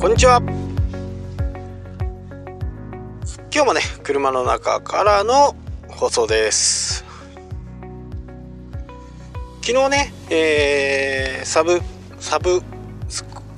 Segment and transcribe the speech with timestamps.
[0.00, 0.40] こんにちは。
[3.52, 5.54] 今日もね車の中からの
[5.88, 7.04] 放送です。
[9.60, 11.82] 昨日ね、えー、サブ
[12.18, 12.62] サブ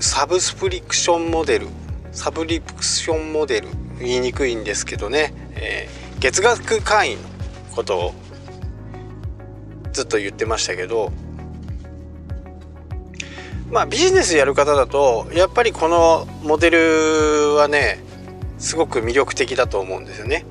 [0.00, 1.68] サブスプリクションモデル
[2.10, 3.68] サブリプクションモデル
[4.00, 7.28] 言いにくいんですけどね、えー、月額会員の
[7.76, 8.14] ことを
[9.92, 11.12] ずっと言ってましたけど
[13.72, 17.98] まあビジネスやる方だとやっぱりこのモデルはね
[18.58, 20.44] すごく魅力的だと思うんですよね。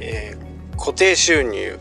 [0.00, 1.78] えー、固定収入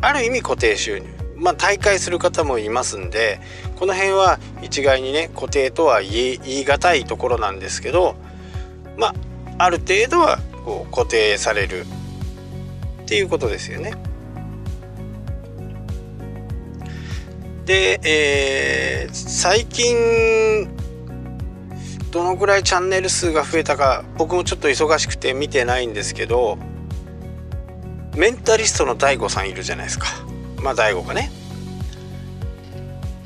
[0.00, 3.38] ある意味固定収入まあ大会する方もいますんで
[3.78, 8.16] この辺は一概にね固定とは言い言い難いところなんですけど
[8.96, 9.14] まあ
[9.58, 11.84] ある程度はこう固定される
[13.02, 13.92] っていうことですよね。
[17.66, 20.68] で、えー、最近
[22.12, 26.58] どのぐらいチャンネル数が増えたか僕もちょっと忙しくて見てないんですけど
[28.16, 30.06] メンタリストの DAIGO さんいるじゃないですか。
[30.62, 31.30] まあ DAIGO がね。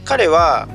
[0.04, 0.66] 彼は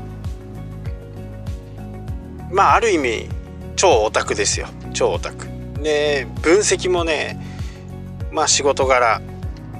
[2.51, 3.27] まあある意味
[3.75, 4.67] 超オタクですよ。
[4.93, 5.47] 超オタク。
[5.81, 7.43] で分析もね
[8.31, 9.21] まあ仕事柄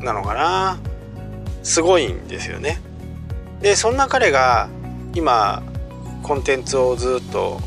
[0.01, 0.79] なのかな。
[1.63, 2.81] すごいんですよね。
[3.65, 4.69] でそんな彼が
[5.15, 5.63] 今
[6.21, 7.59] コンテンツをずっと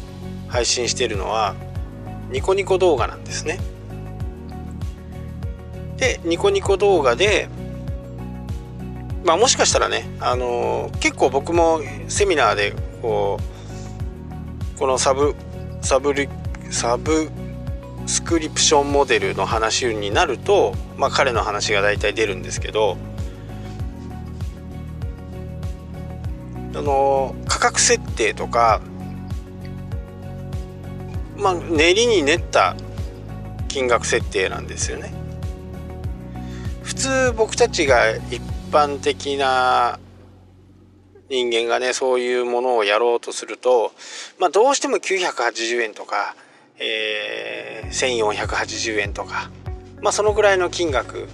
[0.46, 1.56] 配信しているのは
[2.30, 3.58] ニコニコ動画なんですね。
[5.96, 7.48] でニコニコ動画で
[9.24, 13.40] まあもしかしたらね、あのー、結構僕もセミナーでこ
[14.76, 15.34] うこのサブ
[15.82, 16.28] サブリ
[16.70, 17.28] サブ
[18.06, 22.96] スクリプションモデルの話になると、まあ、彼の話が大体出るんですけど
[26.78, 28.80] あの価格設定とか
[31.36, 32.76] まあ練りに練った
[33.66, 35.12] 金額設定なんですよね。
[36.82, 38.40] 普通僕たちが一
[38.70, 39.98] 般的な
[41.28, 43.92] 人間がねそういうものをやろうとすると、
[44.38, 46.36] まあ、どうしても980円とか、
[46.78, 49.50] えー、1480円とか、
[50.00, 51.28] まあ、そのぐらいの金額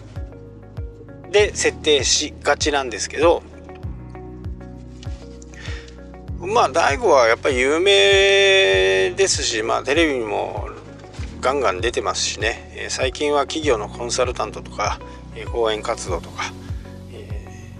[1.30, 3.42] で設定しがちなんですけど
[6.40, 10.68] まあ大悟はやっぱり有名ですし、まあ、テレビにも
[11.40, 14.98] ガンガン出てますしね、え最近は企業のコンサルタントとか、
[15.36, 16.52] え講演活動とか、
[17.12, 17.72] え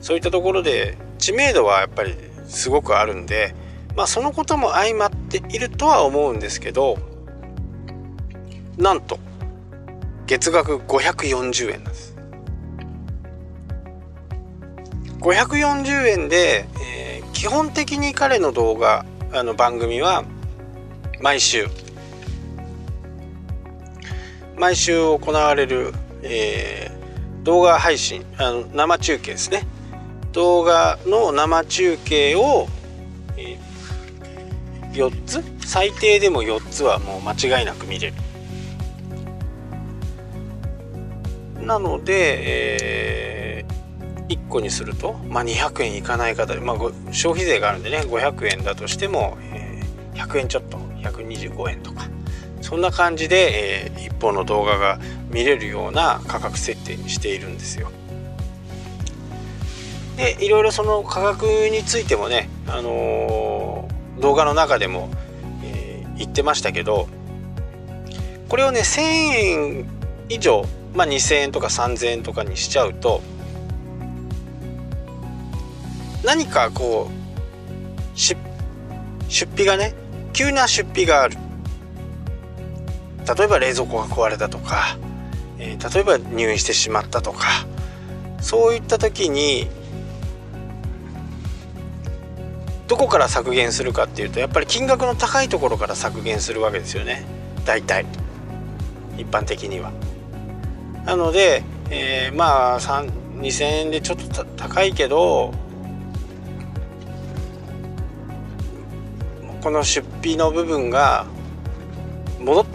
[0.00, 2.14] そういったところで知名度はやっぱり
[2.46, 3.54] すごくあるんで、
[3.96, 6.98] まあ、そのことも相まっているとは思うんですけど
[8.76, 9.18] なんと
[10.26, 12.16] 月額540円なんです。
[15.20, 20.24] 540円で、え基本的に彼の動画あの番組は
[21.20, 21.66] 毎週
[24.56, 25.92] 毎週行われる、
[26.22, 29.66] えー、動画配信あの生中継ですね。
[30.32, 32.68] 動画の生中継を、
[33.36, 38.14] えー、4つ最低でも4つはもう間違いなく見れる。
[41.66, 43.53] なので、えー
[44.28, 46.76] 1個にすると、まあ、200円いかない方で、まあ、
[47.12, 52.08] 消費税があるんでね500円だとしても、えー、100円ちょっと125円とか
[52.62, 54.98] そんな感じで、えー、1本の動画が
[55.30, 57.90] 見れるような価格設定にしているんですよ。
[60.16, 65.10] でいろいろその価格についてもね、あのー、動画の中でも、
[65.64, 67.08] えー、言ってましたけど
[68.48, 69.86] これをね1000円
[70.28, 70.64] 以上、
[70.94, 73.20] まあ、2000円とか3000円とかにしちゃうと
[76.24, 78.36] 何かこう出
[79.52, 79.94] 費がね
[80.32, 81.36] 急な出費がある。
[83.36, 84.98] 例えば冷蔵庫が壊れたとか、
[85.58, 87.66] えー、例えば入院してしまったとか
[88.40, 89.66] そういった時に
[92.86, 97.24] どこから削減するかっていうとやっぱり金額の高いところから削減するわけですよね。
[97.64, 98.04] 大体。
[99.16, 99.90] 一般的には。
[101.06, 105.54] なので、えー、まあ2,000円でちょっと高いけど
[109.64, 111.24] この出費の部分が
[112.38, 112.66] 戻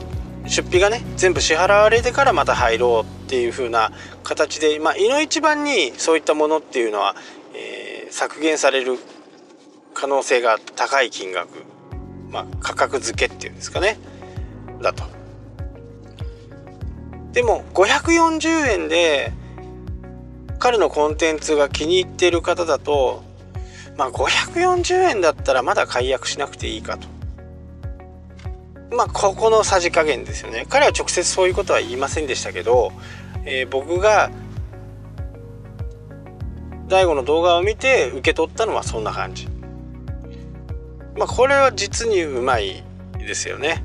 [0.47, 3.91] 出費がね全部支払われてからまた入ろうっていう風な
[4.23, 7.15] 形で、まあ、いの一番にそういったものっていうのは、
[7.53, 8.97] えー、削減される
[9.93, 11.63] 可能性が高い金額、
[12.31, 13.99] まあ、価格付けっていうんですかね
[14.81, 15.03] だと。
[17.33, 19.31] でも540円で
[20.57, 23.28] 彼のコンテンツが気に入っている方だと
[23.99, 27.07] まあ540円だったらまだ解約しなくていいかと。
[28.95, 30.65] まあここのさじ加減ですよね。
[30.69, 32.93] 彼は直接そういうことは言いませんでしたけど、
[33.43, 34.31] えー、僕が
[36.87, 39.49] 大悟の動画を見て受け取ったのはそんな感じ。
[41.17, 42.81] まあこれは実にうまい
[43.17, 43.83] ですよね。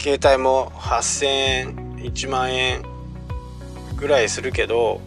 [0.00, 2.82] 携帯も8000円1万円
[3.96, 5.02] ぐらいするけど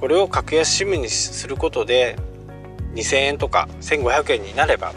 [0.00, 2.16] これを格安 SIM にすることで
[2.94, 4.92] 2000円とか1500円になれば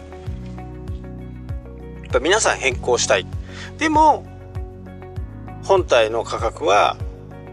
[2.12, 3.26] ぱ皆さん変更したい。
[3.78, 4.26] でも
[5.64, 6.98] 本体の価格は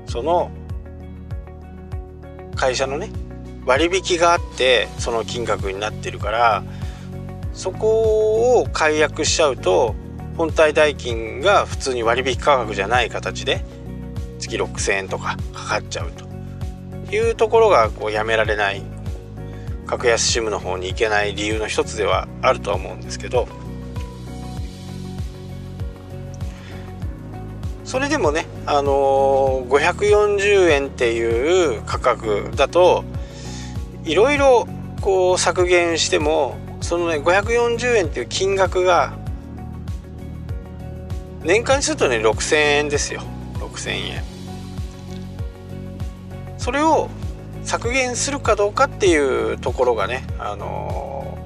[0.06, 0.50] その
[2.54, 3.10] 会社のね
[3.64, 6.64] 割引があってその金額になってるから
[7.52, 9.94] そこを解約しちゃうと
[10.36, 13.64] 本体代金が普通に割引価格じゃない形で
[14.38, 16.27] 月6,000円とかかかっちゃうと。
[17.10, 18.82] いうところがこうやめられない
[19.87, 23.49] 格安 SIM の方に行けない理由の一つではあるとは思うんですけど
[27.84, 33.02] それでもね、あのー、540円っていう価格だと
[34.04, 34.69] いろいろ
[35.00, 39.16] こう削減してもそのね540円っていう金額が
[41.43, 43.22] 年間にするとね6000円ですよ。
[43.54, 44.27] 6000円。
[46.58, 47.08] それを
[47.64, 51.38] 削減するかどうかっていうところがね、あの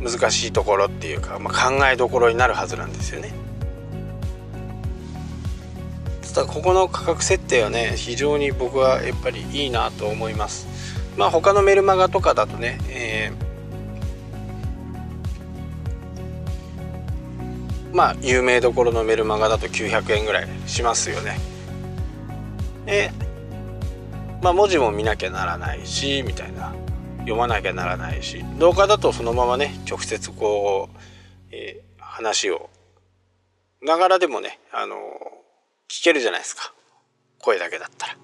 [0.00, 3.46] ー、難しいところっていうか、まあ、考えどころになるはずなんですよね。
[6.36, 10.66] ただここの価格設定はね非常に僕はやっぱりいいなと思います
[11.16, 21.55] まあ他のメルマガとかだとね、えー、まあ有名どころのメルマガだと900円ぐらいしますよね
[22.86, 23.10] で
[24.42, 26.74] まあ文字も見なきゃならないしみたいな。
[27.26, 28.44] 読まなきゃならないし。
[28.58, 30.98] 動画だとそのままね直接こう、
[31.50, 32.70] えー、話を。
[33.82, 34.96] ながらでもねあの
[35.88, 36.72] 聞けるじゃないですか。
[37.38, 38.16] 声だけだったら。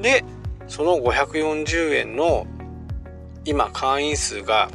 [0.00, 0.24] で
[0.68, 2.46] その540円の
[3.44, 4.70] 今会員数が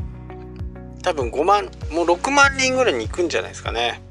[1.04, 4.02] 多分5万もう6万人ぐらいに行くんじゃないですかね。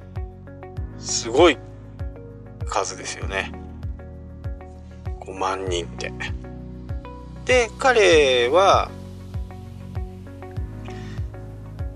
[0.98, 1.58] すごい
[2.72, 3.52] 数ですよね
[5.20, 6.10] 5万人って
[7.44, 8.90] で彼は、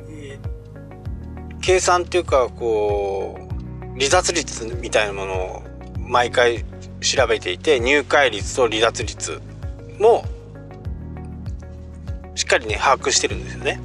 [0.08, 5.62] えー、計算っていうかこう離脱率みたいなものを
[5.98, 6.64] 毎回
[7.00, 9.40] 調べていて入会率と離脱率
[9.98, 10.24] も
[12.34, 13.80] しっかりね把握してるんですよね。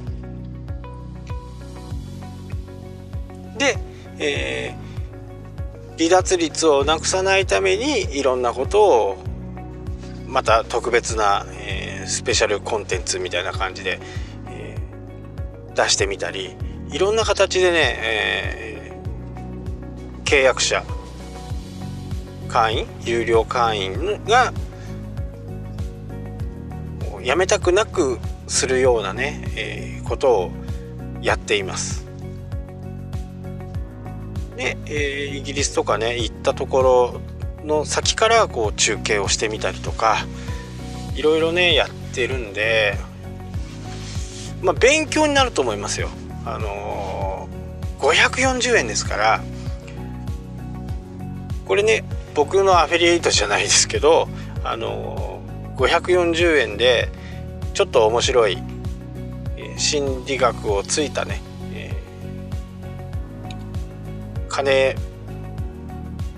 [3.56, 3.78] で、
[4.18, 4.91] えー、
[6.02, 9.18] 離脱率をなくさないためにいろんなことを
[10.26, 14.00] また特別な、えー、スペシャルコンテンツみたいな感じで、
[14.48, 16.56] えー、出してみたり
[16.90, 19.00] いろんな形でね、え
[20.24, 20.82] 契約者
[22.48, 24.52] 会員有料会員が
[27.22, 30.50] 辞めたくなくするようなね、えー、ことを
[31.20, 32.11] やっています。
[34.62, 37.20] で、えー、イギリスとかね行ったところ
[37.64, 40.18] の先からこう中継をしてみたりとか
[41.16, 42.96] いろいろねやってるんで
[44.62, 46.08] まあ勉強になると思いますよ。
[46.44, 49.40] あのー、540円ですから
[51.66, 52.04] これね
[52.34, 54.28] 僕のアフィリエイトじゃないですけど
[54.64, 55.40] あの
[55.76, 57.08] 540円で
[57.74, 58.58] ちょっと面白い
[59.76, 61.40] 心理学をついたね、
[64.52, 64.94] 金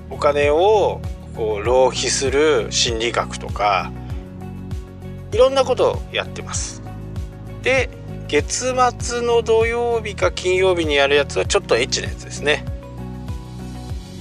[0.08, 1.02] お金を
[1.34, 3.90] こう浪費する心理学とか
[5.32, 6.80] いろんなことをやってます。
[7.62, 7.90] で
[8.28, 12.64] 月末の土曜日か金曜日にやるやつはちょっとエッチなやつですね。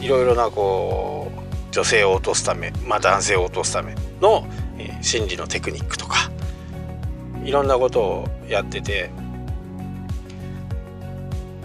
[0.02, 4.46] いろいろなこう女性を落とすため、まあ、男性を落とすための、
[5.02, 6.32] 心理のテクニックとか
[7.44, 9.12] いろんなことをやってて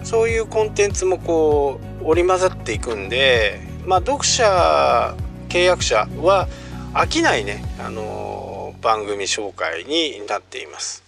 [0.03, 5.15] そういうコンテンツもこう織り交ざっていくんでまあ読者
[5.49, 6.47] 契約者は
[6.93, 11.03] 飽きないね、あのー、番組紹介になっています。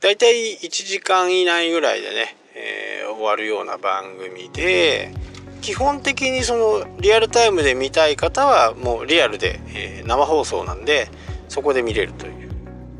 [0.00, 5.12] だいたい1時間以内ぐらいでね、えー、終わるような番組で、
[5.62, 11.08] 基本的にそのリアルタイムで見たい方はもうリアルで、えー、生放送なんで
[11.48, 12.50] そこで見れるという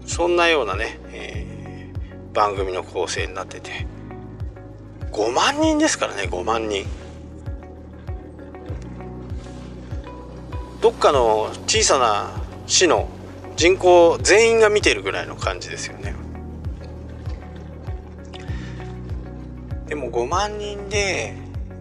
[0.07, 3.87] そんなようなね、えー、番組の構成になってて
[5.17, 6.85] 5万人ですからね5万人。
[10.83, 12.31] どっかの小さな
[12.67, 13.09] 市の
[13.57, 16.15] 人口全員が見てるぐらいの感じですよね。
[19.87, 21.35] でも5万人で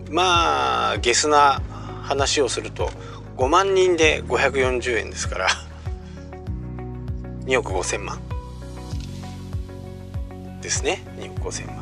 [0.09, 1.61] まあゲスな
[2.03, 2.89] 話をすると
[3.35, 5.47] 5万人で540円ですから。
[7.45, 8.19] 2億5,000万。
[10.61, 11.03] ですね。
[11.19, 11.74] 2億5,000万。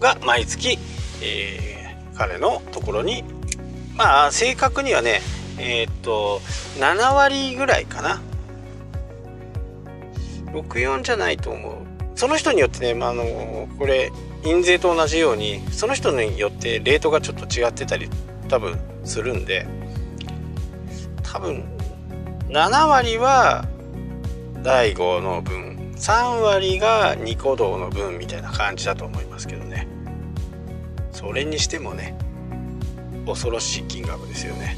[0.00, 0.78] が毎月、
[1.22, 3.22] えー、彼のところに
[3.96, 5.20] まあ正確にはね
[5.58, 6.40] えー、っと
[6.78, 8.20] 7割ぐらいかな。
[10.52, 11.74] 64じゃないと思う。
[12.16, 14.10] その人によってね、まあ、あのこれ
[14.44, 18.08] 印税と同じようにその人によってレートがちょっと違ってたり
[18.48, 19.66] 多分するんで
[21.22, 21.64] 多分
[22.48, 23.66] 7割は
[24.62, 29.69] 第5の分3割がニコ動の分みたいな感じだと思いますけどね。
[31.20, 32.16] それにしてもね
[33.26, 34.74] 恐ろしい金額ですよね。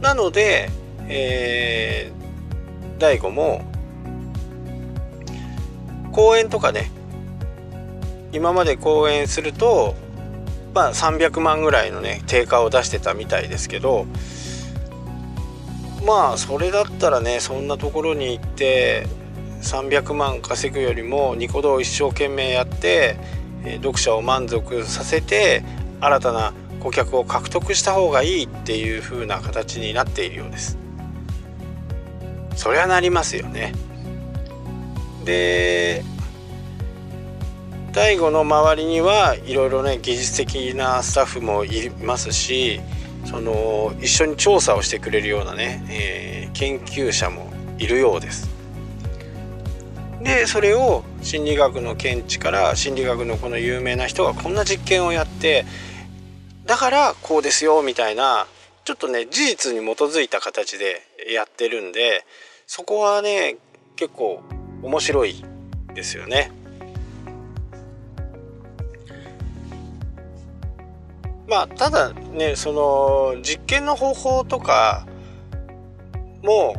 [0.00, 0.70] なので、
[1.08, 3.64] えー、第5も
[6.12, 6.92] 公演とかね
[8.30, 9.96] 今まで公演すると
[10.72, 14.06] まあ300万ぐらいのね定価を出してたみたいですけど
[16.06, 19.08] まあそれだったらねそんなところに行って
[19.64, 23.16] 300万稼ぐよりもニコ動を一生懸命やって、
[23.76, 25.64] 読者を満足させて
[26.00, 30.78] 新たな顧客を獲得した方がいいっていう風な形になっているようです
[32.56, 33.72] そりゃなりますよね
[35.24, 36.04] で
[37.92, 42.80] 大悟の周りにはいろいろね技術的なスタッフもいますし
[43.24, 48.53] その一緒に調査をしてくれるようなね、えー、研究者もいるようです。
[50.24, 55.66] でそれを心理学の見地から心理学のこの有名な人がこんな実験をやって
[56.64, 58.46] だからこうですよみたいな
[58.84, 62.24] ちょっとね事実に基づいた形でやってるんで
[62.66, 63.58] そこはね
[63.96, 64.42] 結構
[64.82, 65.44] 面白い
[65.94, 66.50] ですよね。
[71.46, 75.06] まあただねその実験の方法とか
[76.42, 76.76] も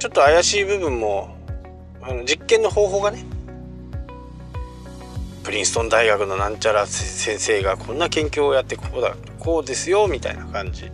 [0.00, 1.36] ちょっと怪しい部分も
[2.00, 3.22] あの実験の方法がね
[5.44, 10.90] プリンストン大学のなんちゃら先生がこんな研究をやってこうだこうですよみたいな感じ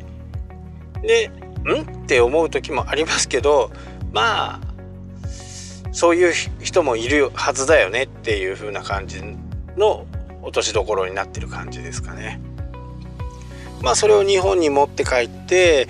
[1.03, 2.03] でん？
[2.05, 3.71] って思う時もありますけど
[4.13, 4.61] まあ
[5.93, 9.23] そういう人もいるはずだよねっていう風な感じ
[9.77, 10.05] の
[10.43, 12.41] 落としどころになってる感じですかね。
[13.83, 15.87] まあそれを日本に持って帰って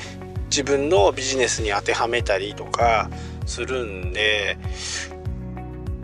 [0.50, 3.10] 自分のビジネスに当てはめたりとか
[3.46, 4.58] するんで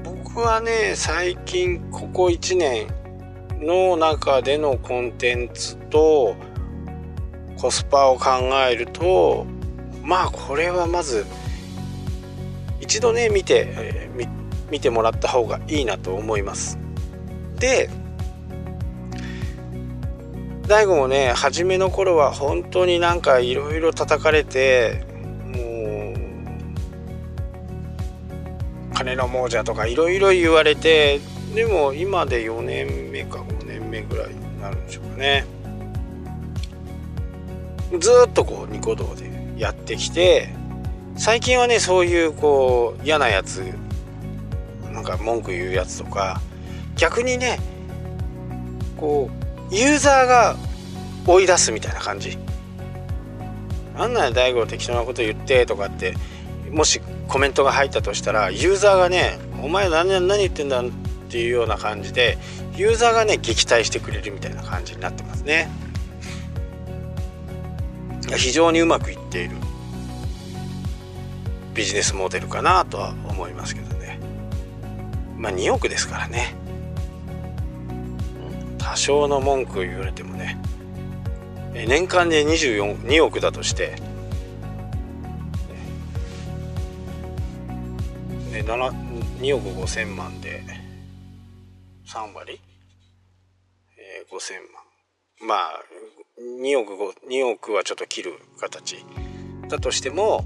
[0.05, 2.87] 僕はね最近ここ1年
[3.61, 6.37] の中でのコンテンツと
[7.57, 8.31] コスパを考
[8.69, 9.47] えると
[10.03, 11.25] まあこれはまず
[12.81, 14.29] 一度ね見て、えー、
[14.71, 16.79] 見てもらった方がいいなと思います。
[17.57, 17.89] で
[20.73, 25.05] 大悟もね初めの頃は本当になんかいろいろ叩かれて
[25.45, 26.14] も
[28.95, 31.21] う金の亡者とかいろいろ言われて
[31.55, 35.45] でも今で4年目か5年目ぐらいになるんでしょうかね。
[37.99, 40.49] ずっとこうニコ動でやってきて
[41.17, 43.62] 最近はねそういうこう嫌なやつ
[44.91, 46.41] なんか文句言うやつとか
[46.97, 47.61] 逆にね
[48.97, 49.42] こう
[49.73, 50.57] ユーザーが
[51.26, 52.37] 追い出すみたいな感じ。
[53.97, 56.14] なんなん大悟適当なこと言ってとかって
[56.71, 60.85] もしコメントが入ったとしたらユーザーがねお前何何言ってんだっ
[61.31, 62.38] ていうような感じで
[62.75, 65.71] ユーザーがね撃退してくれるみたいな感じになってますね。
[68.37, 69.57] 非常にうまくいっている。
[71.75, 74.21] ビジネスモデルかなとは思いますけどね。
[75.38, 76.62] まあ2億ですからね。
[78.83, 80.59] 多少の文句を言われてもね
[81.73, 83.97] 年間で242億だとして
[88.53, 90.62] ね2億5,000万で
[92.07, 92.61] 3割、
[93.97, 94.55] えー、5,000
[95.41, 95.49] 万。
[95.49, 95.83] まあ
[96.39, 96.93] 2億
[97.29, 99.05] 2億はちょっと切る形
[99.69, 100.45] だとしても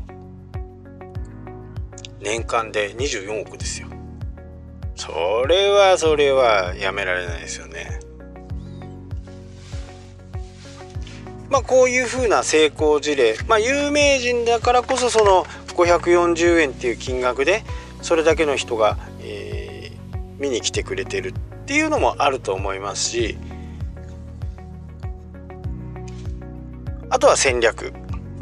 [2.20, 3.88] 年間で24億ですよ。
[4.94, 8.05] それはそれはやめられないですよね。
[11.50, 17.62] まあ、こういうふうな成功事例、まあ、有名人だからこそその540円っていう金額で
[18.02, 21.32] それだけの人が、えー、見に来てくれてるっ
[21.66, 23.38] ていうのもあると思いますし
[27.08, 27.92] あとは戦略。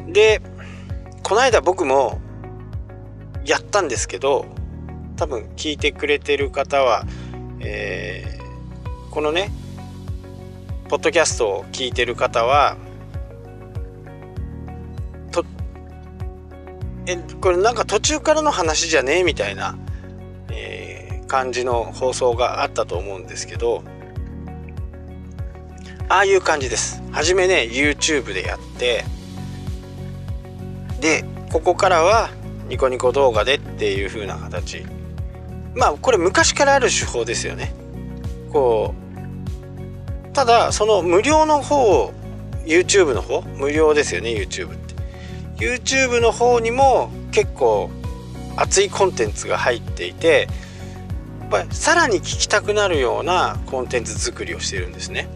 [0.08, 0.40] で
[1.22, 2.20] この間僕も
[3.44, 4.46] やったんですけど
[5.16, 7.04] 多分聞いてくれてる方は、
[7.60, 9.50] えー、このね
[10.88, 12.76] ポッドキャストを聞いてる方は
[17.06, 19.18] えこれなんか途中からの話じゃね？
[19.18, 19.76] えみたいな、
[20.50, 23.82] えー、感じの放送があったと思うんですけど
[26.08, 27.02] ああいう感じです。
[27.12, 29.04] 初めね YouTube でやって
[31.00, 32.30] でここからは
[32.68, 34.84] ニコニコ動画でっていう風な形。
[35.74, 37.74] まあこれ昔からある手法ですよね。
[38.52, 42.12] こうただその無料の方を
[42.64, 43.42] YouTube の方？
[43.42, 44.83] 無料ですよね YouTube って。
[45.56, 47.90] YouTube の方にも結構
[48.56, 50.48] 熱いコンテンツが入っていて
[51.40, 55.28] やっぱりさらに聞きたくなるようなコンテンツ作りをしてるんですね。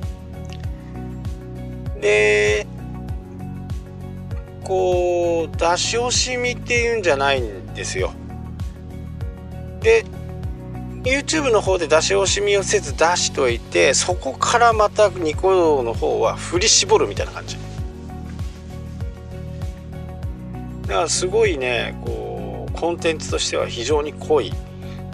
[2.01, 2.67] で
[4.65, 8.13] こう出し惜しみっていうんじゃないんですよ。
[9.81, 10.05] で
[11.05, 17.57] YouTube の方で出し惜しみをせず出しといてそこからまたニコ動の方は振り絞るみたいな感じ。
[20.89, 24.53] だからすごいねこうコンテンツとしては非常に濃い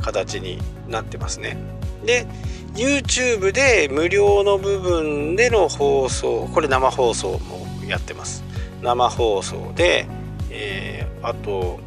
[0.00, 1.56] 形になってますね。
[2.04, 2.26] で
[2.74, 8.44] YouTube で無料の部分での放送これ生放送もやってます。
[8.82, 10.06] 生放送で、
[10.50, 11.80] えー、あと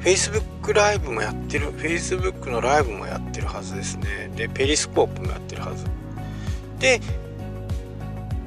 [0.00, 4.30] Facebook ライブもやってる Facebook のライブもやってるはずですね。
[4.34, 5.84] でペリスコープもやってるはず。
[6.80, 7.00] で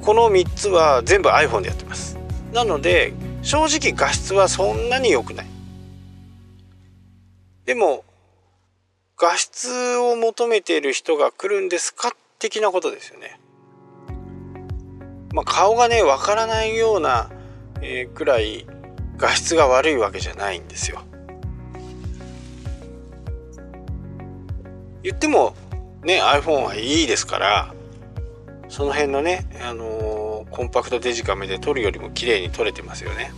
[0.02, 2.18] この3つは全部 iPhone でやってます。
[2.52, 3.12] なので
[3.46, 5.46] 正直画質はそんなに良くない
[7.64, 8.02] でも
[9.16, 13.40] 画質を求めている人が来るんですか的なことですよね。
[15.32, 17.30] まあ、顔がねわからないような、
[17.80, 18.66] えー、くらい
[19.16, 21.02] 画質が悪いわけじゃないんですよ。
[25.04, 25.54] 言っても
[26.02, 27.74] ね iPhone はいいですから
[28.68, 30.25] その辺のね、あのー、
[30.56, 33.30] コンパクトデジカメで撮るよりも綺麗に撮れてますよね。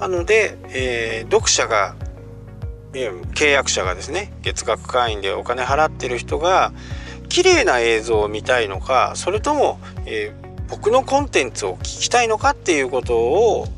[0.00, 1.94] なので、えー、読者が
[2.92, 6.72] 契約者がですね月額会員でお金払ってる人が
[7.28, 13.68] 綺麗な映像を見たいのかそれとも、えー、僕のコンテンツを聞きたいのかっていうことを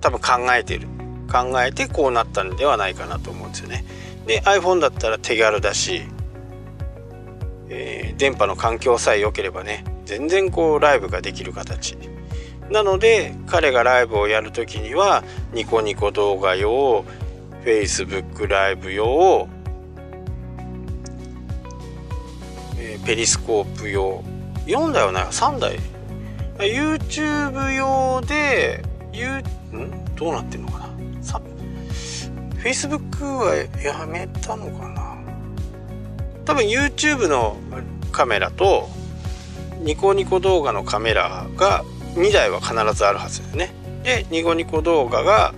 [0.00, 0.88] 多分考えてる
[1.30, 3.84] 考えてこうなったんではないかなと思うんですよね。
[4.26, 6.02] で iPhone だったら手軽だし、
[7.68, 11.96] えー、電波の環境さえ良ければね全然こうライブができる形。
[12.70, 17.06] なので彼がライブをやる時にはニコニコ動画用
[17.64, 19.48] Facebook ライブ用、
[23.06, 24.22] ペリスコープ用。
[24.66, 25.78] 4台はない3台。
[26.58, 29.38] YouTube 用で U
[29.74, 30.14] ん？
[30.14, 30.88] どうなってんのかな
[32.62, 35.16] ？Facebook はやめたのかな？
[36.44, 37.56] 多分 YouTube の
[38.12, 38.90] カメラと
[39.82, 43.72] ニコニコ動画のカメラが2台は必ずあるはずですね。
[44.02, 45.54] でニコニコ動画が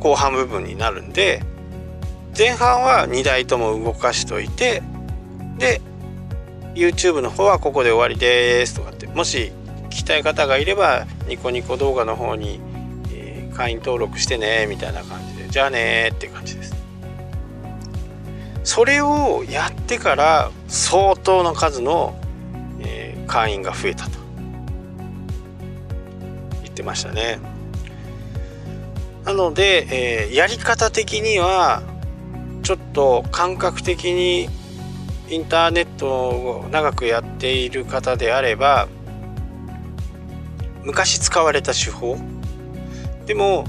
[0.00, 1.42] 後半部分になるんで
[2.36, 4.82] 前半は2台とも動かしといて
[5.58, 5.80] で
[6.74, 9.52] YouTube の方はここで終わりですとかってもし
[9.86, 12.60] 聞きたい方がいればニコニコ動画の方に、
[13.12, 16.80] え、会員登録してねみたいな感じでじゃあねって感じです。
[18.62, 22.14] それをやってから相当の数の、
[23.30, 24.18] 会員が増えたと。
[26.64, 27.38] 言ってましたね。
[29.24, 31.82] なので、えー、やり方的には
[32.64, 34.48] ちょっと感覚的に
[35.28, 38.88] インターネットを長くやっている方であれば
[40.82, 42.18] 昔使われた手法。
[43.26, 43.64] でも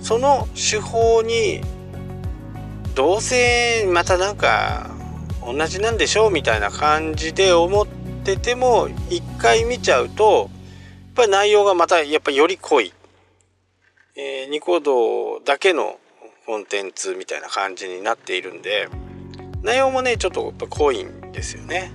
[0.00, 1.60] その手法に
[2.96, 4.90] どうせまたなんか
[5.46, 7.86] 同じなんでしょうみたいな感じで思っ
[8.22, 10.48] てても一回見ちゃうとやっ
[11.14, 12.92] ぱり内容がまたやっぱりより濃い。
[14.14, 15.98] えー、ニコ動だけの
[16.46, 18.88] コンテンツみたいな感じになっているんで
[19.62, 21.92] 内容もねちょっとやっぱ濃いんですよね。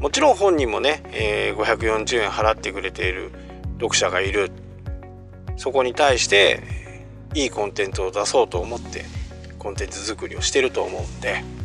[0.00, 3.30] もちろん本人もね、えー、540円払ってくれている
[3.74, 4.50] 読者がいる。
[5.56, 6.62] そこに対して
[7.34, 9.04] いいコンテンツを出そうと思って
[9.58, 11.63] コンテンツ作りをしてると思うんで。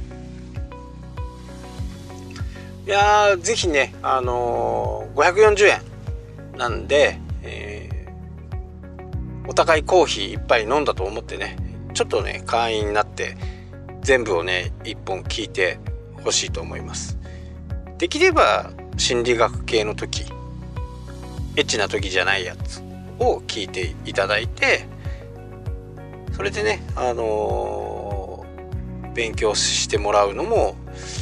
[2.86, 5.82] いやーぜひねあのー、540円
[6.58, 7.20] なんで
[9.50, 11.58] お互いコーヒー一杯飲んだと思ってね
[11.96, 13.36] ちょっとね会員になって
[14.02, 15.80] 全部をね一本聞いて
[16.24, 17.18] ほしいと思います。
[17.98, 20.24] できれば心理学系の時
[21.56, 22.84] エッチな時じゃないやつ
[23.18, 24.86] を聞いていただいて
[26.34, 30.76] それでねあのー、勉強してもらうのも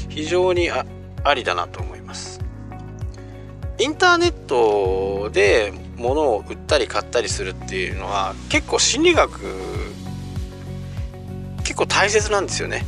[0.10, 0.86] 非常にあ
[1.24, 2.40] ありだなと思います。
[3.80, 9.40] インターネットで物を売ったり買ったりするっていうのは結構心理学
[11.64, 12.86] 結構大切なんですよね。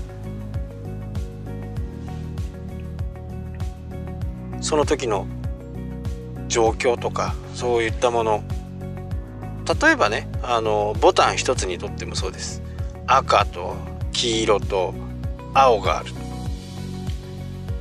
[4.61, 5.27] その時の
[6.47, 8.43] 状況とかそういったもの。
[9.81, 12.63] 例えばねあのボタン一つにとってもそうです。
[13.05, 13.75] 赤と
[14.11, 14.93] 黄色と
[15.53, 16.11] 青がある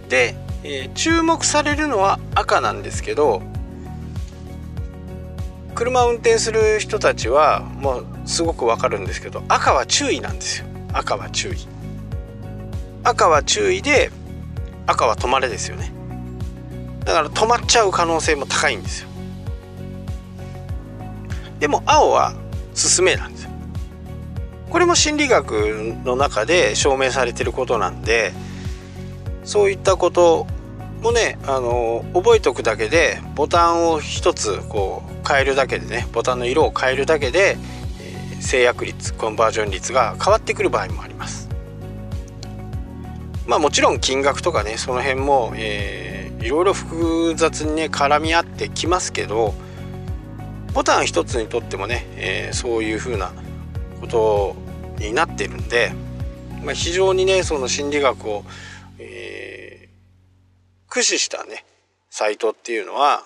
[0.09, 3.43] で、えー、注目されるのは赤なんですけど
[5.75, 10.67] 車を運転する人たちはもうすごくわかるんですけど赤は注意なんですよ。
[10.93, 11.69] 赤は注意。
[13.05, 14.11] 赤は注意で
[14.87, 15.93] 赤は止まれですよね。
[17.05, 19.09] だから止まっちゃう可能性も高いんですよ。
[21.61, 22.35] でも青は
[22.75, 23.51] 進めなんですよ。
[24.71, 25.53] これも心理学
[26.05, 28.33] の中で証明されてることなんで
[29.49, 30.47] そういったこと
[31.01, 37.57] もねあの覚えておくだけでボタンを一つこう変えるだけでねボタンの色を変えるだけで、
[38.03, 41.49] えー、制約率コンバージョン率が変わってくる場合もあります。
[43.47, 49.55] まあもちろん金額とかねその辺も、えー、いろいろ複雑にね絡み合ってきますけど
[50.75, 53.33] ボタン一つにとってもね、えー、そういうふうな
[54.03, 54.57] こと
[54.99, 55.95] になってるんで、
[56.63, 58.45] まあ、非常にねその心理学を、
[60.89, 61.65] 駆使したね
[62.11, 63.23] サイトっていうのは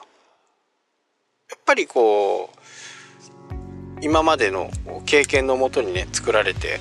[1.50, 4.70] やっぱりこう今までの
[5.06, 6.80] 経験のもとにね作られて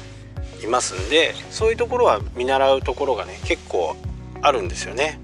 [0.63, 3.95] いますんでそういうところは見習うところがね結構
[4.41, 5.19] あるんですよね。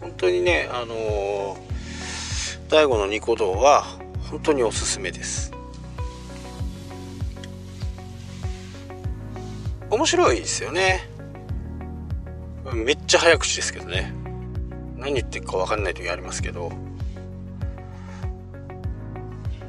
[0.00, 1.56] 本当にねあのー、
[2.70, 3.84] 大悟のニコ動は
[4.30, 5.52] 本当におすすめです
[9.92, 11.06] 面白いですよね。
[12.72, 14.14] めっちゃ早口ですけどね。
[14.96, 16.72] 何言ってるか分かんない時ありますけど。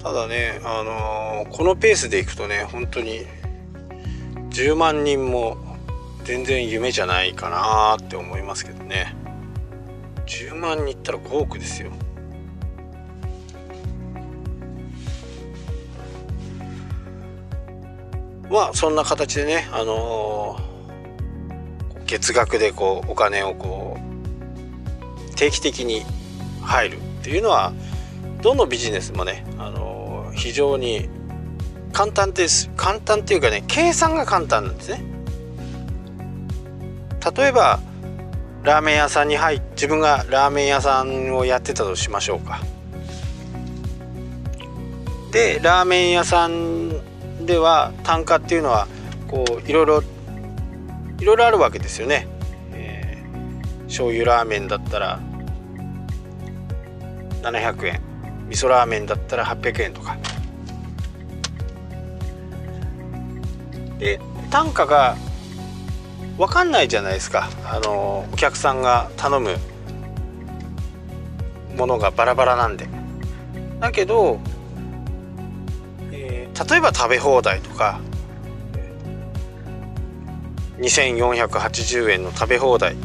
[0.01, 3.25] ただねあのー、このペースでいくとね本当に
[4.51, 5.57] 10万人も
[6.23, 9.13] 全然夢じゃないかなって思いますけどね。
[10.25, 11.91] 10万に行ったら5億ですよ。
[18.53, 26.03] まあそんな形でねあのー、月額でこうお金をこう定期的に
[26.61, 27.73] 入るっていうのは
[28.43, 31.09] どのビジネスもね、あのー、非常に
[31.93, 32.69] 簡単です。
[32.77, 35.03] 簡単っていうかね計算が簡単なんですね。
[37.35, 37.79] 例えば
[38.61, 42.61] ラーメン屋さんに入って自分がラーメン屋さんをやってたとしましょうか。
[45.31, 46.82] でラーメン屋さん
[47.45, 48.87] では単価っていうのは
[49.27, 50.03] こういろいろ
[51.19, 52.27] いろいろあるわけですよね、
[52.73, 55.19] えー、醤油ラーメンだったら
[57.43, 58.01] 700円。
[58.47, 60.17] 味噌ラーメンだったら800円とか。
[63.99, 65.15] で単価が
[66.37, 67.49] 分かんないじゃないですか。
[67.65, 69.57] あのお客さんが頼む
[71.77, 72.87] ものがバラバラなんで。
[73.79, 74.39] だけど、
[76.69, 77.99] 例えば食べ放題とか
[80.79, 82.93] 2480円の食べ放題。
[82.93, 82.97] っ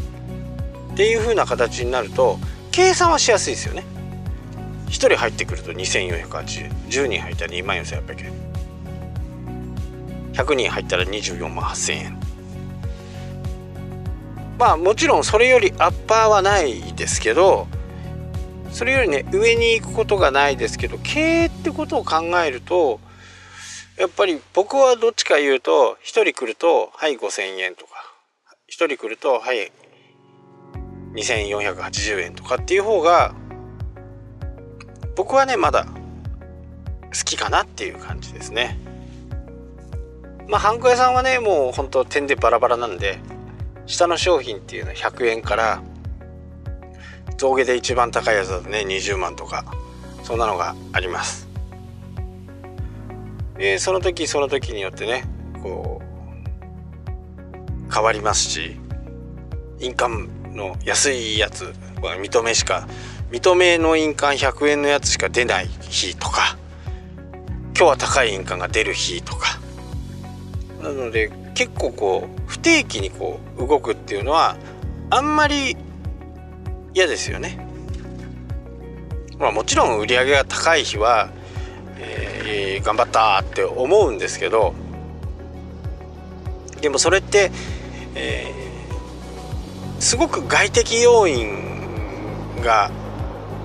[0.97, 2.39] ていう風な形になると
[2.73, 3.85] 計算はしやすいですよね。
[4.87, 6.71] 1人入ってくると2480円。
[6.89, 8.33] 10人入ったら2万4800円。
[10.33, 12.19] 100人入ったら24万8000円。
[14.59, 17.69] まあもちろんそれよりアッパーはないですけど
[18.73, 22.99] それよりね上に行くことがないですけど経営ってことを考えると
[23.99, 27.93] やっぱり僕はどっちか言うと1人来るとはい5,000円とか
[28.71, 29.73] 1人来るとはい
[31.15, 33.35] 2480円とかっていう方が
[35.17, 35.91] 僕はねまだ好
[37.25, 38.79] きかなっていう感じですね。
[40.47, 43.19] まあハンコ屋さんはねもうほんと点でバラバラなんで
[43.87, 45.83] 下の商品っていうのは100円から
[47.37, 49.65] 象牙で一番高いやつだとね20万とか
[50.23, 51.48] そんなのがあります
[53.59, 55.25] でその時その時によってね
[55.63, 58.77] こう変わりますし
[59.81, 62.89] 印鑑の安いやつ認めしか
[63.31, 66.57] 認めの印鑑100円のやつしか出ない日とか
[67.77, 69.59] 今日は高い印鑑が出る日とか
[70.83, 74.57] なので結構こう不定定期にこう動くっていうのは
[75.09, 75.75] あんまり
[76.93, 77.67] 嫌ですよね。
[79.39, 81.31] まあ、もちろん売り上げが高い日は、
[82.51, 84.73] えー、頑張ったって思うんですけど
[86.81, 87.51] でもそれって、
[88.15, 92.91] えー、すごく外的要因が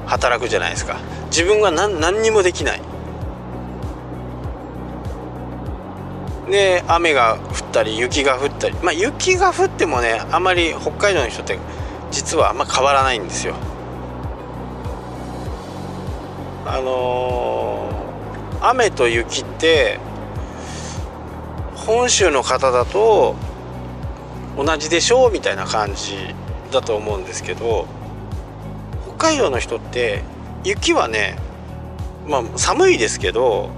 [0.05, 0.97] 働くじゃないですか。
[1.27, 2.81] 自分は何何にもできない。
[6.49, 8.75] で雨が降ったり雪が降ったり。
[8.83, 11.57] まあ雪が降ってもねあんまり北海道の人って
[12.11, 13.55] 実はあんま変わらないんですよ。
[16.65, 17.92] あの、
[18.65, 19.99] 雨と雪って
[21.75, 23.35] 本州の方だと
[24.57, 26.33] 同じでしょうみたいな感じ
[26.71, 27.85] だと思うんですけど
[29.17, 30.23] 北海道の人って
[30.63, 31.35] 雪はね
[32.25, 33.69] まあ寒いですけど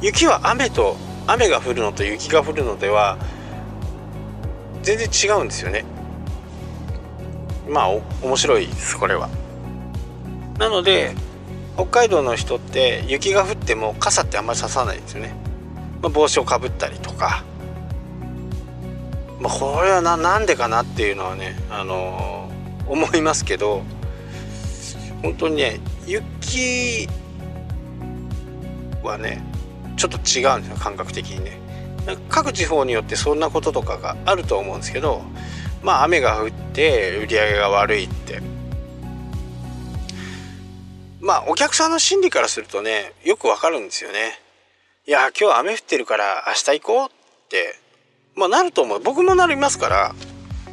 [0.00, 0.96] 雪は雨と
[1.28, 3.18] 雨が降るのと雪が降るのでは
[4.82, 5.84] 全然違うんですよね。
[7.66, 7.88] まあ
[8.22, 9.30] 面白いですこれは。
[10.58, 11.14] なので
[11.76, 15.34] 北海道の人って雪が降っても傘ってあんまりささないですよね、
[16.00, 17.44] まあ、帽子をかぶったりとか、
[19.40, 23.82] まあ、これはなんでかなっていうのはね、あのー、思いますけど
[25.22, 27.08] 本当にね雪
[29.02, 29.42] はね
[29.96, 31.58] ちょっと違うんですよ感覚的にね。
[32.28, 35.22] 各地方によってそんなこととかがあると思うんですけど
[35.82, 38.53] まあ雨が降って売り上げが悪いって。
[41.24, 44.38] まあお客さんの心理からするとねよくわかるんですよね。
[45.06, 47.10] いや今日雨降ってるから明日行こうっ
[47.48, 47.80] て。
[48.36, 49.00] まあなると思う。
[49.00, 50.14] 僕もなりますから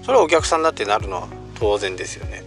[0.04, 2.44] それはお客さんだってなるのは当然ですよね。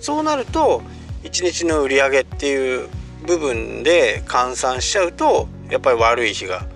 [0.00, 0.82] そうなると
[1.22, 2.88] 1日の売り上げっていう
[3.24, 6.66] 部分で換算しちゃうとやっぱり悪い日が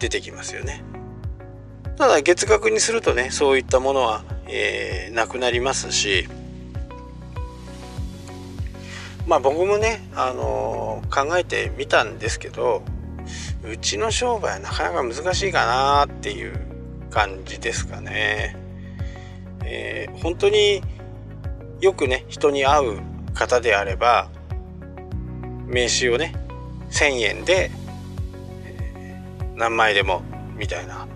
[0.00, 0.82] 出てきますよね。
[1.96, 6.28] ただ月額にするとねそういったものは、えー、なくなりますし
[9.26, 12.82] まあ僕もね、あのー、考えてみたんですけど
[13.62, 16.58] うちの商売はなかなか難しいかなっていう
[17.10, 18.56] 感じですかね。
[19.64, 20.82] えー、本当に
[21.80, 23.00] よくね人に会う
[23.32, 24.28] 方であれば
[25.66, 26.34] 名刺をね
[26.90, 27.70] 1,000円で、
[28.64, 30.22] えー、何枚でも
[30.56, 31.06] みたいな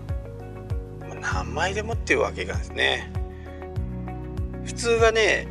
[1.21, 3.11] 何枚でもっていうわけがですね
[4.65, 5.47] 普通がね、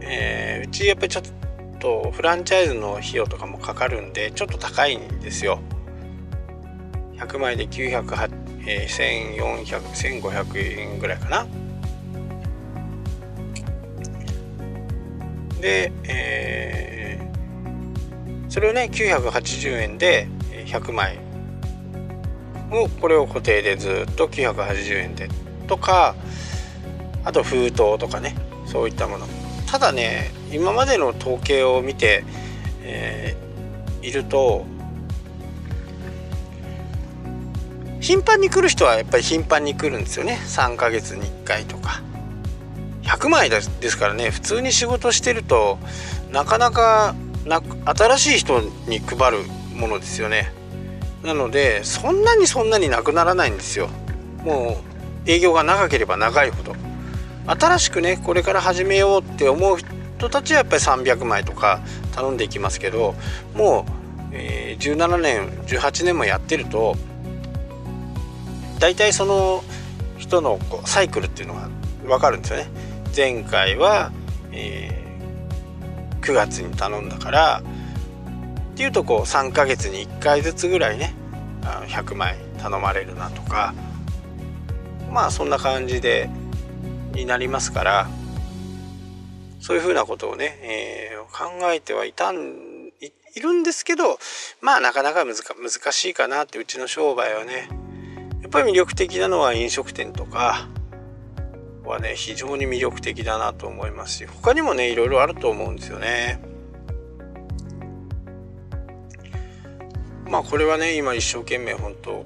[0.00, 1.30] えー、うちやっぱりちょっと
[1.78, 5.60] とフランチャイズの費用とかもかかるんでちょっと高いんですよ。
[7.16, 8.30] 100枚で900、
[8.66, 11.46] えー、14001500円ぐらいかな。
[15.60, 20.28] で、えー、それをね980円で
[20.66, 21.18] 100枚
[22.70, 25.28] をこれを固定でずっと980円で。
[25.66, 26.14] とか
[27.24, 29.26] あと封筒とかねそういったもの。
[29.66, 32.24] ただね今までの統計を見て、
[32.82, 34.66] えー、いると
[38.00, 40.38] 頻繁に来る人はやっぱり頻繁に来るんですよね。
[40.46, 42.02] 3ヶ月に1回とか。
[43.02, 45.78] 100枚ですからね普通に仕事してると
[46.30, 47.14] なかなか
[47.46, 49.38] な新しい人に配る
[49.74, 50.52] ものですよね。
[51.24, 53.88] なのでそんなにそんなになくならないんですよ。
[54.44, 54.82] も
[55.26, 56.76] う営業が長ければ長いほど。
[57.46, 59.78] 新しくねこれから始めようって思う
[60.18, 61.80] 人たちはやっぱり300枚とか
[62.12, 63.14] 頼んでいきますけど
[63.54, 63.86] も
[64.32, 66.96] う、えー、17年18年もやってると
[68.80, 69.62] 大体その
[70.18, 71.68] 人のこうサイクルっていうのが
[72.04, 72.66] 分かるんですよね。
[73.16, 74.12] 前回は、
[74.52, 77.62] えー、9月に頼んだから
[78.72, 81.14] っていうとこう3ヶ月に1回ずつぐらいね
[81.62, 83.72] 100枚頼まれるなとか
[85.12, 86.28] まあそんな感じで
[87.12, 88.08] になりますから
[89.68, 92.38] そういうふうなことをね、えー、考えてはいたん
[93.36, 94.18] いるんですけど
[94.62, 97.68] まあなかなか難難しいかなってうちの商売はね
[98.40, 100.66] やっぱり魅力的なのは飲食店とか
[101.84, 106.40] はね非常に魅力的だなと思いますし他にもねいろいろあると思うんですよね。
[110.30, 112.24] まあこれはね今一生懸命本当、うん、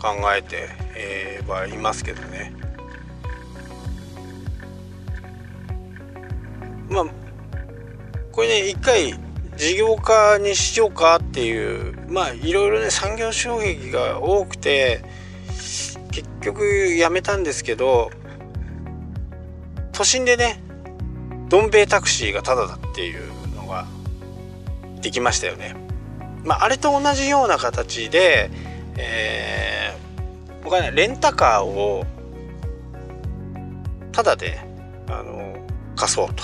[0.00, 2.54] 考えて、えー、はいますけどね
[6.88, 7.04] まあ
[8.32, 9.14] これね一回
[9.56, 15.04] 事業化にしようかっていうまあいろいろね産業障壁が多くて
[16.10, 16.64] 結局
[16.96, 18.10] やめたんですけど
[19.92, 20.60] 都心でね
[21.48, 23.22] どん兵衛タクシーがタダだっていう
[23.54, 23.86] のが
[25.00, 25.76] できましたよね。
[26.42, 28.50] まあ、あれと同じような形で、
[28.96, 32.04] えー、僕はねレンタカーを
[34.12, 34.58] タダで
[35.08, 35.56] あの
[35.96, 36.42] 貸そうと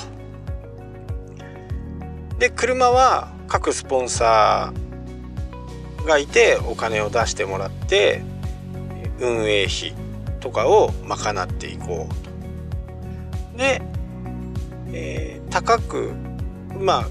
[2.40, 8.22] で車は各スポンサーがいてお金を出してもらって
[9.20, 9.92] 運営費
[10.40, 12.14] とかを賄っていこう
[13.52, 13.58] と。
[13.58, 13.82] で、
[14.90, 16.14] えー、高く
[16.78, 17.08] まあ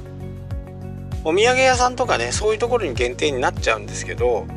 [1.23, 4.47] お土産屋さんとかねそういうところに限定になっちゃうんですけど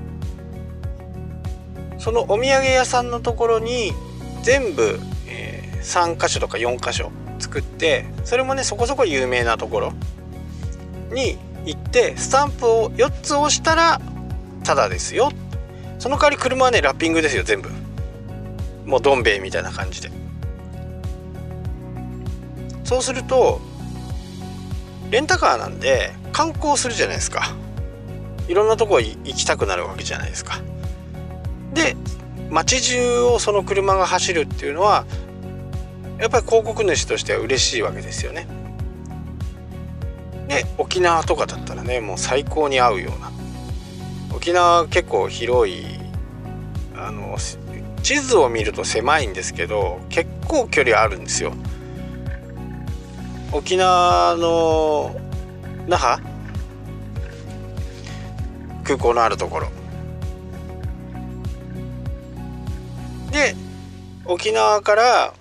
[1.99, 3.93] そのお土産屋さんのところに
[4.43, 9.93] 全部、えー、3箇所とか4箇所作ってそれもねそこそこ有名なところ。
[11.13, 14.01] に行ってスタンプを4つ押したら
[14.65, 15.31] タダですよ。
[15.99, 17.71] その代わり車はねラッピングですよ全部。
[18.85, 20.11] もうどん兵衛みたいな感じで。
[22.85, 23.61] そうすると
[25.11, 27.55] レンタカーなんで観光するじゃないですか。
[28.49, 30.61] いろんなとこ行きたくなるわけじゃないですか。
[31.73, 31.97] で
[32.51, 35.07] 街中をその車が走るっていうのは
[36.19, 38.47] やっぱり広告主としては嬉しいわけですよね。
[40.53, 43.33] で沖縄とかだったらねもう最高に合うような。
[44.35, 45.85] 沖縄結構広い
[46.95, 47.39] あの
[48.03, 51.55] 地図を見ると狭いんですけど結構距離あるんですよ。
[53.53, 55.15] 沖縄の
[55.87, 56.23] 那覇？
[58.85, 59.69] 空港のあるところ。
[63.31, 63.55] で
[64.27, 65.35] 沖縄から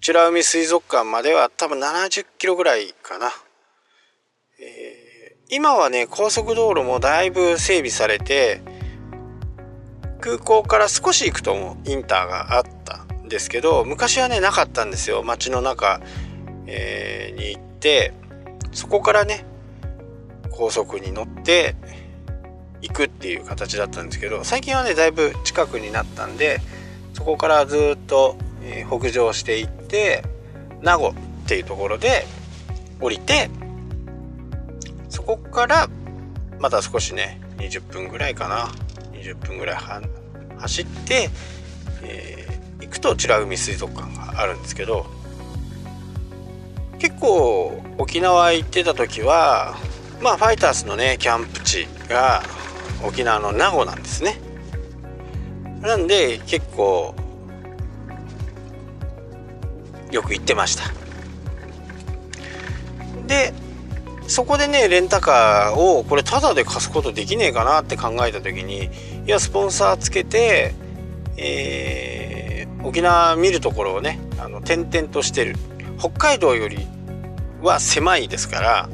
[0.00, 3.30] 美ら海水族館までは多分70キロぐらいかな、
[4.58, 8.62] え、今はね高速道路もだいぶ整備されて
[10.20, 15.22] 空港から少し行くとインターがあったんですけど昔はねなかったんですよ。
[15.22, 16.00] 街の中、
[16.66, 18.14] えー、に行って
[18.72, 19.44] そこからね
[20.50, 21.76] 高速に乗って
[22.80, 26.60] 行くっていう形だったんですけど最近はねだいぶ近くになったんで
[27.12, 30.22] そこからずっと、え、北上していって
[30.82, 31.14] 名護っ
[31.46, 32.26] ていうところで
[33.00, 33.48] 降りて
[35.16, 35.88] そこから
[36.58, 38.68] また少しね20分ぐらいかな。
[39.14, 39.76] 20分ぐらい
[40.58, 41.30] 走って、
[42.02, 45.06] えー、行くと美ら海水族館があるんですけど
[46.98, 49.74] 結構沖縄行ってた時は
[50.20, 52.42] まあファイターズのねキャンプ地が
[53.02, 54.38] 沖縄の名護なんですね。
[55.80, 57.14] なんで結構
[60.10, 60.84] よく行ってました。
[63.26, 63.54] で
[64.28, 68.90] そこでねレンタカーをこれタダで貸すことできねえかなって考えた時にい
[69.26, 70.74] やスポンサーつけて、
[71.36, 75.56] えー、沖縄見るところをねあの点々としてる。
[75.98, 76.86] 北海道より
[77.62, 78.88] は狭いですから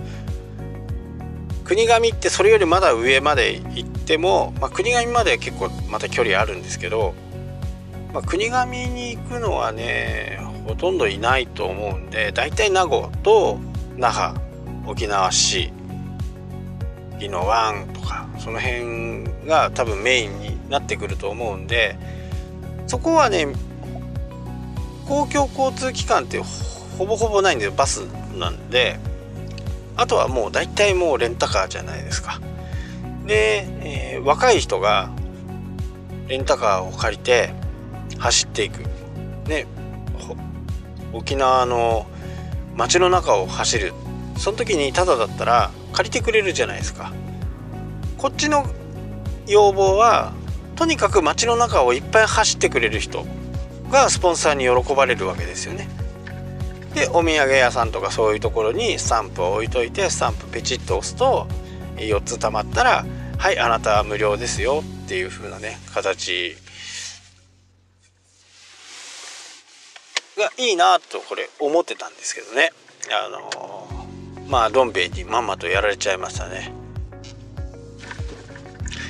[1.64, 7.14] 国頭ってそれよりまだ上まで行っても、まあ、国頭まで結構また距離あるんですけど、
[8.12, 13.58] まあ、国頭に行くのはねほとんどいないと思うんで大体名護と
[13.96, 14.38] 那覇
[14.86, 15.72] 沖縄市
[17.18, 21.96] 宜野湾とかその辺が多分メインになってくると思うんで
[22.86, 23.46] そこはね
[25.06, 26.40] 公共交通機関って
[26.98, 28.00] ほぼほぼないんでバス
[28.38, 28.98] なんで。
[29.96, 32.40] あとはもう大体もうレンタカーじゃないですか。
[33.26, 33.66] で、
[34.14, 35.10] えー、若い人が
[36.28, 37.52] レンタカーを借りて
[38.18, 38.82] 走っていく。
[39.48, 39.66] ね
[41.12, 42.06] 沖縄の
[42.74, 43.92] 街の中を走る
[44.42, 47.12] その時にタダだったら借りてくれるじゃないですか。
[48.18, 48.66] こっちの
[49.46, 50.32] 要望は
[50.74, 53.24] とにかく街の中をいっぱい走ってくれる人
[53.88, 55.88] がスポンサーに喜ばれるわけですよね。
[56.92, 61.46] でお土産屋さんとかそういうところにスタンプを置いといてスタンプペチッと押すと
[61.98, 63.06] 4つ貯まったら
[63.38, 66.56] 「はいあなたは無料ですよ」っていう風なね形
[70.36, 72.72] がいいなとこれ思ってたんですけどね。
[73.08, 73.91] あの
[74.52, 76.74] まあどん兵衛にまんまとやられちゃいましたね。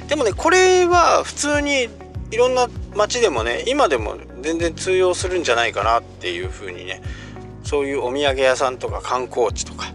[0.07, 1.88] でもねこれは普通に
[2.30, 7.03] いろんな街でもね今でも全然通用するんじゃないかなっていうふうにね
[7.64, 9.93] そういうお土産屋さんとか観光地とか。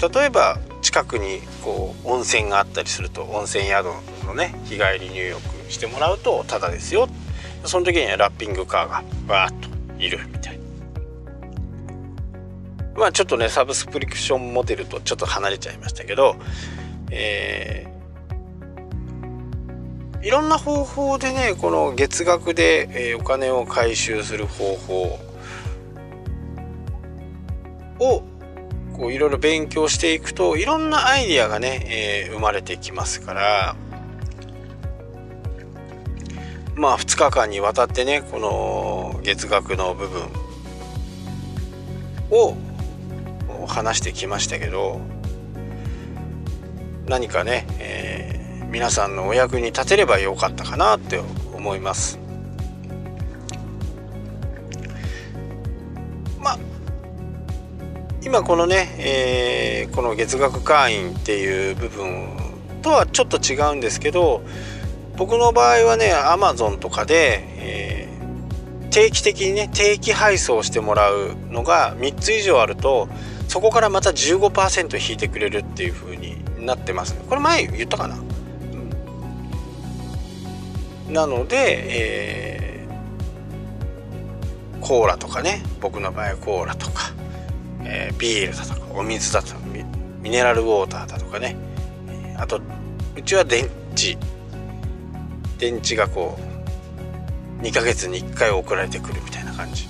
[0.00, 3.84] 例えば近くにこう温泉があったりすると温泉宿
[4.24, 7.10] のね日帰り入浴してもらうとタダですよ。
[7.66, 9.58] その時にはラッピングカーがわーっ
[9.98, 10.59] といるみたいな。
[12.94, 16.36] まあちょっとねサブスクリプションモデルとちょっと離れちゃいましたけど
[17.10, 25.18] えー、いろんな方法でねこの月額で、えお金を回収する方法
[27.98, 28.22] を
[28.96, 33.76] こういろいろ勉強していくといろんなアイディアがね、えー、生まれてきますから
[36.76, 40.22] まあ2日間にわたってねこの月額の部分
[42.30, 42.56] を
[43.70, 45.00] 話してきましたけど
[47.06, 51.20] 何かね、えー、皆さんのお役に立てればよかったかなって
[51.54, 52.20] 思います。
[56.38, 56.58] まあ
[58.22, 62.36] 今このね、えー、この月額会員っていう部分
[62.82, 64.42] とはちょっと違うんですけど
[65.16, 73.08] 僕の場合はね Amazon とかで、えー、定期的にね定期配送してもらうのが3つ以上あると
[73.50, 78.16] そこからまた15%引いてくれるっていう風になってます、これ前言ったかな、
[81.08, 81.56] うん、なので、
[82.78, 87.10] えー、コーラとかね僕の場合はコーラとか、
[87.82, 89.60] えー、ビールだとかお水だとか
[90.20, 91.56] ミネラルウォーターだとかね。
[92.36, 92.60] あと
[93.16, 94.16] うちは電池。
[95.58, 96.38] 電池がこ
[97.60, 99.89] う2ヶ月に1回送られてくるみたいな感じ。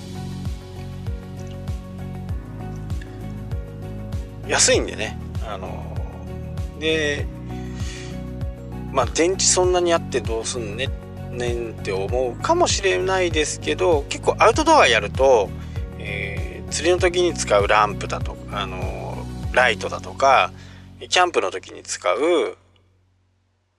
[4.51, 5.17] 安いんでね。
[5.47, 5.95] あの
[6.79, 7.25] で
[8.91, 10.89] まあ電池そんなにあってどうすんね
[11.31, 15.49] ねんって思うかもしれないですけど結構アウトドアやると、
[15.99, 20.51] えー、釣りの時に使うランプだとかあのライトだとか
[20.99, 22.57] キャンプの時に使う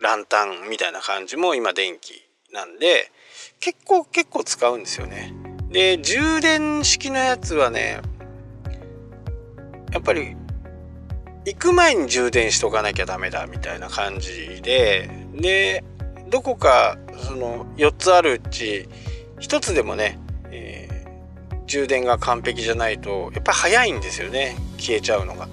[0.01, 2.15] ランタンみたいな感じも今電気
[2.53, 3.11] なんで
[3.61, 5.35] 結構結構使うんですよね。
[5.71, 8.01] で充電式のやつはね
[9.93, 10.37] やっぱり
[11.45, 15.85] 行く前に充電しとかなきゃダメだみたいな感じでで
[16.29, 18.89] どこかその4つあるうち
[19.41, 20.19] 1つでもね、
[20.51, 25.49] えー、充電が完璧じゃないとやっぱり早いんですよね消えちゃうのが。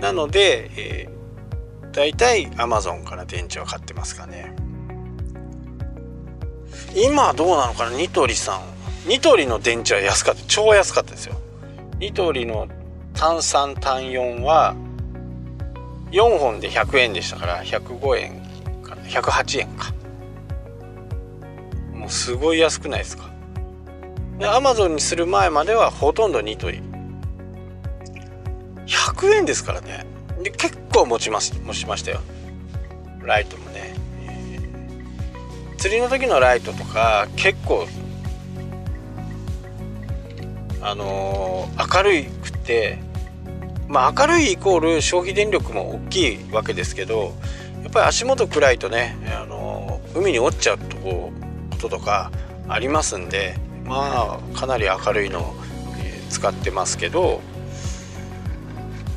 [0.00, 1.08] なので、え
[1.92, 4.54] 大体 Amazon から電池は買ってますかね。
[6.94, 9.08] 今どうなのかなニトリさん。
[9.08, 10.42] ニトリの電池は安かった。
[10.46, 11.34] 超安かったですよ。
[11.98, 12.68] ニトリの
[13.18, 14.76] 単3単4は
[16.12, 18.40] 4本で100円でしたから105円
[18.84, 19.92] かな108円か。
[21.92, 23.28] もうすごい安くないですか？
[24.38, 26.80] で Amazon にする前まではほとんどニトリ
[28.86, 30.06] 100円ですからね。
[30.40, 32.20] で結構持ちます持ちましたよ。
[33.24, 33.94] ライトもね、
[34.28, 37.88] えー、釣りの時のライトとか結構
[40.80, 43.00] あのー、明るくて
[43.88, 47.34] まあ明るいイコール消費電力も大きいわけですけど
[47.82, 51.32] やっぱり足元暗いとね、あの、海に落ちちゃうとこ
[51.78, 52.30] ととか
[52.68, 55.54] ありますんでまあかなり明るいのを
[56.28, 57.40] 使ってますけど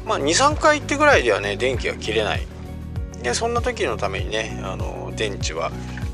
[0.05, 2.45] まあ、23回行ってぐらいではね電気が切れない。
[3.21, 5.71] でそんな時のためにねあの電池は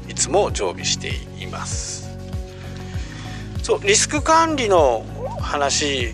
[0.09, 2.09] いつも常備しています。
[3.63, 5.05] そうリスク管理の
[5.39, 6.13] 話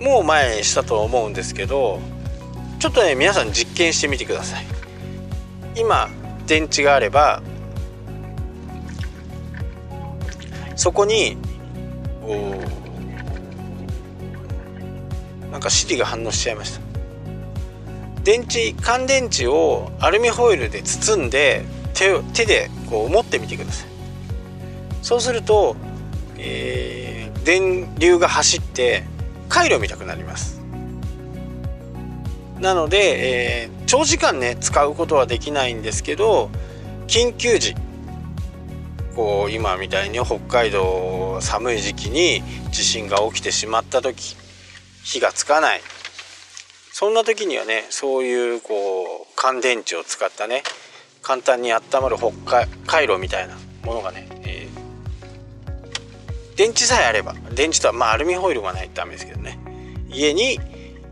[0.00, 2.00] もう前したと思うんですけど
[2.78, 4.66] ちょっとね皆さん実験してみてください。
[5.74, 6.08] 今
[6.46, 7.42] 電池があれば
[10.74, 11.36] そこに
[15.50, 16.80] なんか Siri が反応しちゃいました。
[18.22, 23.88] 電池乾電池をアルミホイルで包んで手手でこう持ってみてください。
[25.02, 25.76] そうすると、
[26.36, 29.04] えー、電流が走って
[29.48, 30.60] 回路見たくなります。
[32.60, 36.50] なので、えー、長時間ね使うことはできないんですけど
[37.06, 37.74] 緊急時
[39.14, 44.36] こう今みたいに北海道寒い時期に地震が起きてしまった時
[45.04, 45.80] 火がつかない。
[46.92, 50.62] そんな時にはねそういうこう乾電池を使ったね
[51.20, 52.32] 簡単に温まる北
[52.86, 54.25] 海道みたいなものがね、
[56.56, 59.58] 電池さえあれば電池とはまあアルミホイルがないとダメですけどね。
[60.08, 60.58] 家に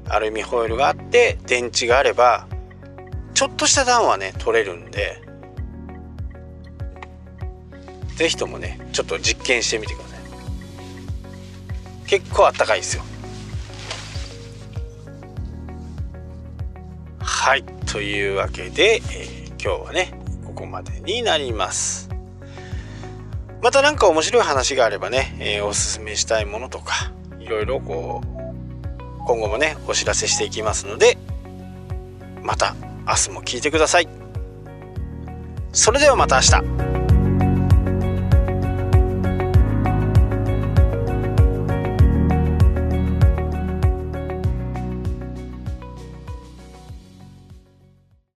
[0.09, 2.47] アルミホイルがあって電池があれば
[3.35, 5.23] ちょっとした暖はね取れるんで
[8.17, 10.21] 是非ともねちょっと実験してみてください。
[12.07, 13.03] 結構あったかいですよ。
[17.21, 17.65] はい。
[17.87, 22.14] というわけで、えー、今日はねここまでになります。
[23.63, 31.17] また何か面白い話があればね、えー、おすすめしたいものとかいろいろこう今後もねお知らせしていきますので
[32.43, 32.75] また
[33.07, 34.09] 明日も聞いてください。
[35.73, 37.04] それではまた明日。